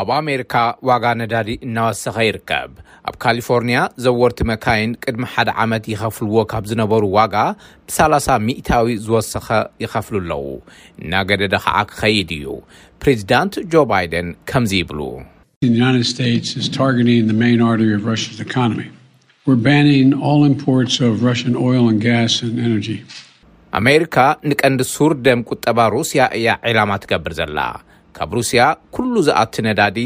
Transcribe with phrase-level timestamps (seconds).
[0.00, 0.54] ኣብ ኣሜሪካ
[0.88, 2.70] ዋጋ ነዳዲ እናወሰኸ ይርከብ
[3.08, 7.34] ኣብ ካሊፎርንያ ዘወርቲ መካይን ቅድሚ ሓደ ዓመት ይኸፍልዎ ካብ ዝነበሩ ዋጋ
[7.88, 9.48] ብ30 ሚእታዊ ዝወሰኸ
[9.84, 10.42] ይኸፍሉ ኣለዉ
[11.02, 12.46] እናገደ ደ ከዓ ክኸይድ እዩ
[13.04, 15.00] ፕሬዚዳንት ጆ ባይደን ከምዚ ይብሉ
[16.78, 17.18] ታ ር ሚ
[20.10, 20.80] ን ኣ ምፖር
[21.24, 21.34] ረ
[22.06, 22.16] ጋ
[22.70, 22.78] ር
[23.78, 24.16] ኣሜሪካ
[24.50, 27.58] ንቀንዲ ሱርደም ቁጠባ ሩስያ እያ ዒላማ ትገብር ዘላ
[28.16, 28.62] ካብ ሩስያ
[28.94, 29.98] ኩሉ ዝኣቲ ነዳዲ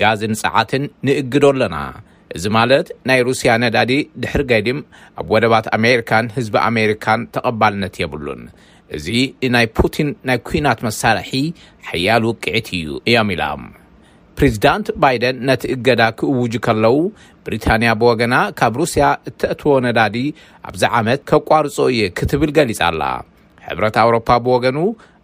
[0.00, 1.76] ጋዝን ፀዓትን ንእግዶ ኣሎና
[2.36, 4.78] እዚ ማለት ናይ ሩስያ ነዳዲ ድሕሪ ገዲም
[5.20, 8.42] ኣብ ወደባት ኣሜሪካን ህዝቢ ኣሜሪካን ተቐባልነት የብሉን
[8.96, 9.06] እዚ
[9.48, 11.30] ንናይ ፑቲን ናይ ኩናት መሳርሒ
[11.88, 13.44] ሓያል ውቅዒት እዩ እዮም ኢላ
[14.40, 16.94] ፕሬዚዳንት ባይደን ነቲ እገዳ ክእውጁ ከለዉ
[17.46, 20.16] ብሪታንያ ብወገና ካብ ሩስያ እተእትዎ ነዳዲ
[20.68, 23.02] ኣብዚ ዓመት ኬቋርጾ እየ ክትብል ገሊጻ ኣላ
[23.70, 24.78] ሕብረት አውሮፓ ብወገኑ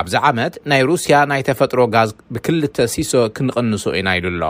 [0.00, 4.44] ኣብዚ ዓመት ናይ ሩስያ ናይ ተፈጥሮ ጋዝ ብክልተ ሲሶ ክንቅንሶ ኢና ኢሉ ኣሎ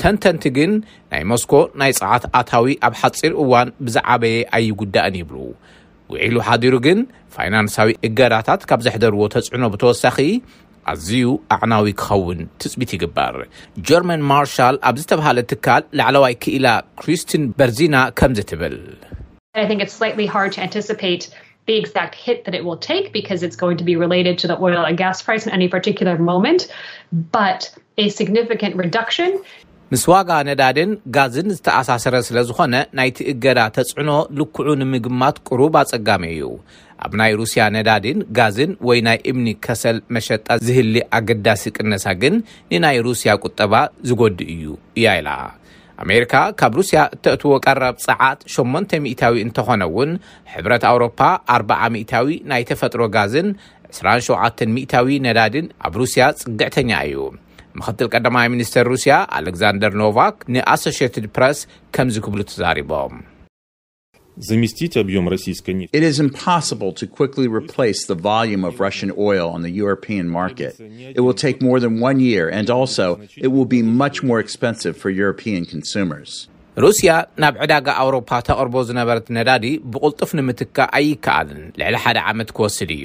[0.00, 0.72] ተንተንቲ ግን
[1.12, 5.36] ናይ ሞስኮ ናይ ፀዓት ኣታዊ ኣብ ሓፂር እዋን ብዝዓበየ ኣይጉዳእን ይብሉ
[6.12, 6.98] ውዒሉ ሓዲሩ ግን
[7.36, 10.16] ፋይናንሳዊ እገዳታት ካብ ዘሕደርዎ ተፅዕኖ ብተወሳኺ
[10.92, 13.34] ኣዝዩ ኣዕናዊ ክከውን ትፅቢት ይግባር
[13.88, 16.66] ጀርማን ማርሻል ኣብ ዝተብሃለ ትካል ላዕለዋይ ክኢላ
[17.00, 18.76] ክሪስትን በርዚና ከምዚ ትብል
[21.70, 22.12] ምስ
[30.12, 36.42] ዋጋ ነዳድን ጋዝን ዝተኣሳሰረ ስለ ዝኮነ ናይቲ እገዳ ተፅዕኖ ልኩዑ ንምግማት ቅሩብ ኣፀጋሚ እዩ
[37.04, 42.36] ኣብ ናይ ሩስያ ነዳድን ጋዝን ወይ ናይ እምኒ ከሰል መሸጣ ዝህሊ ኣገዳሲ ቅነሳ ግን
[42.72, 43.74] ንናይ ሩስያ ቁጠባ
[44.10, 44.66] ዝጎዲእ እዩ
[45.00, 45.30] እያኢላ
[46.02, 50.10] ኣሜሪካ ካብ ሩስያ እተእትዎ ቀረብ ፀዓት 8 ታዊ እንተኾነ ውን
[50.52, 51.20] ሕብረት ኣውሮፓ
[51.56, 53.48] ኣ0 ታዊ ናይ ተፈጥሮ ጋዝን
[53.98, 57.20] 27 ሚታዊ ነዳድን ኣብ ሩስያ ጽግዕተኛ እዩ
[57.80, 61.58] ምክትል ቀዳማይ ሚኒስተር ሩስያ ኣሌግዛንደር ኖቫክ ንኣሶሽትድ ፕረስ
[61.96, 63.12] ከምዚ ክብሉ ተዛሪቦም
[64.50, 64.78] amist
[65.64, 70.28] b it is impossible to quickly replace the volume of russian oil on the european
[70.28, 74.38] market it will take more than one year and also it will be much more
[74.40, 76.32] expensive for european consumers
[76.84, 77.08] ruسy
[77.42, 83.04] ናብ ዕዳag auሮوፓa ተقርb ዝነበረ ነዳዲ ብقlطf nmትካ aይከኣልን لዕሊ ሓ ዓመት ክوsd እዩ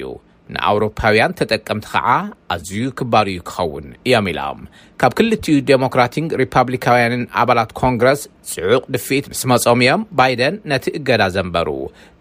[0.54, 2.08] ንኣውሮፓውያን ተጠቀምቲ ከዓ
[2.54, 4.60] ኣዝዩ ክባር እዩ ክኸውን እዮም ኢሎም
[5.00, 8.20] ካብ ክልቲዩ ዴሞክራትን ሪፓብሊካውያንን ኣባላት ኮንግረስ
[8.52, 11.68] ፅዑቅ ድፊኢት ምስመፆም እዮም ባይደን ነቲ እገዳ ዘንበሩ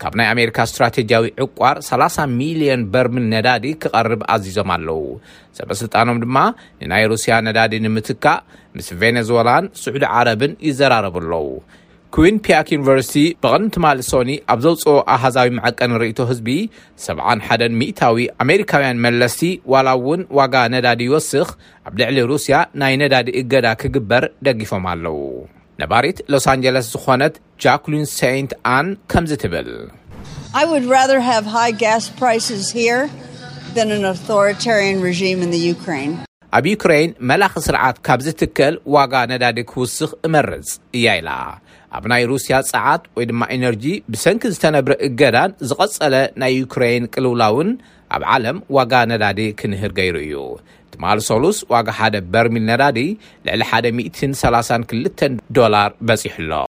[0.04, 5.02] ካብ ናይ ኣሜሪካ እስትራቴጃያዊ ዕቋር 30 ሚልዮን በርምን ነዳዲ ክቐርብ ኣዚዞም ኣለዉ
[5.60, 6.38] ሰበ ስልጣኖም ድማ
[6.82, 8.42] ንናይ ሩስያ ነዳዲ ንምትካእ
[8.78, 11.46] ምስ ቬነዝላን ስዑዲ ዓረብን ይዘራረቡ ኣለዉ
[12.16, 13.14] ኩን ፒያክ ዩኒቨርሲቲ
[13.44, 16.50] በቐኒ ትማል ሶኒ ኣብ ዘውፅኦ ኣሃዛዊ መዕቀ ንርእቶ ህዝቢ
[17.06, 19.42] 71ን ሚእታዊ ኣሜሪካውያን መለስቲ
[19.74, 21.50] ዋላ እውን ዋጋ ነዳዲ ይወስኽ
[21.90, 25.18] ኣብ ልዕሊ ሩስያ ናይ ነዳዲ እገዳ ክግበር ደጊፎም ኣለው
[25.84, 27.36] ነባሪት ሎስ ኣንጀለስ ዝኾነት
[27.66, 29.70] ጃክሊን ሴይንት ኣን ከምዚ ትብል
[36.58, 41.30] ኣብ ዩክራይን መላኽ ስርዓት ካብ ዝትከል ዋጋ ነዳዲ ክውስኽ እመርፅ እያኢላ
[41.98, 47.70] ኣብ ናይ ሩስያ ፀዓት ወይ ድማ ኤነርጂ ብሰንኪ ዝተነብረ እገዳን ዝቐጸለ ናይ ዩክራይን ቅልውላውን
[48.18, 50.36] ኣብ ዓለም ዋጋ ነዳዲ ክንህር ገይሩ እዩ
[50.96, 53.00] ትማል ሰሉስ ዋጋ ሓደ በርሚል ነዳዲ
[53.48, 53.64] ልዕሊ
[53.98, 55.28] 132
[55.76, 56.54] ላር በፂሕ ኣሎ